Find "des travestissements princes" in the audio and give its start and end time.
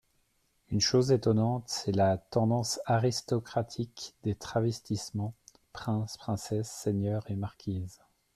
4.23-6.17